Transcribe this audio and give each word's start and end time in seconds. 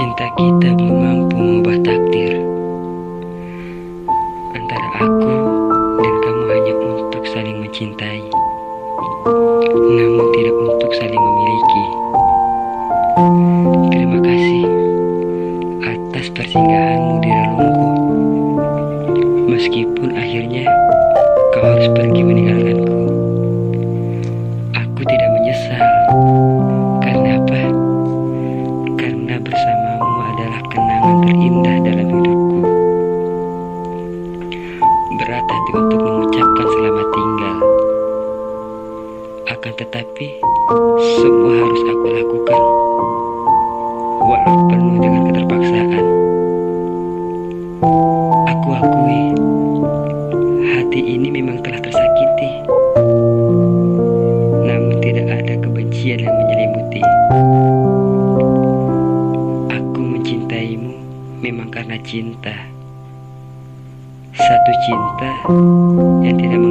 Cinta 0.00 0.32
kita 0.32 0.80
belum 0.80 0.96
mampu 0.96 1.36
mengubah 1.36 1.76
takdir. 1.84 2.40
Antara 4.56 4.88
aku 4.96 5.36
dan 6.00 6.14
kamu 6.24 6.42
hanya 6.48 6.74
untuk 6.80 7.22
saling 7.28 7.60
mencintai. 7.60 8.24
Namun 9.76 10.26
tidak 10.32 10.56
untuk 10.56 10.88
saling 10.96 11.20
memiliki. 11.20 11.84
Terima 13.92 14.18
kasih 14.24 14.64
atas 15.84 16.32
persinggahanmu 16.32 17.14
di 17.20 17.30
relungku. 17.36 17.88
Meskipun 19.52 20.16
akhirnya 20.16 20.64
kau 21.52 21.76
harus 21.76 21.92
pergi 21.92 22.24
meninggalkanku. 22.24 23.00
Aku 24.80 25.00
tidak 25.04 25.28
menyesal 25.28 25.84
Berat 35.40 35.56
hati 35.56 35.72
untuk 35.72 36.00
mengucapkan 36.04 36.66
selamat 36.68 37.06
tinggal. 37.16 37.56
Akan 39.48 39.72
tetapi 39.72 40.26
Semua 41.16 41.52
harus 41.64 41.80
aku 41.80 42.06
lakukan. 42.12 42.62
Walau 44.20 44.56
penuh 44.68 44.96
dengan 45.00 45.22
keterpaksaan. 45.32 46.04
Aku 48.52 48.68
akui 48.68 49.22
Hati 50.76 51.00
ini 51.08 51.32
memang 51.32 51.64
telah 51.64 51.80
tersakiti. 51.88 52.50
Namun 54.68 55.00
tidak 55.00 55.40
ada 55.40 55.56
kebencian 55.56 56.20
yang 56.20 56.36
menyelimuti. 56.36 57.00
Aku 59.72 60.00
mencintaimu 60.04 61.00
memang 61.40 61.72
karena 61.72 61.96
cinta 62.04 62.69
Satu 64.30 64.72
cinta 64.86 65.30
yang 66.22 66.36
tidak 66.38 66.69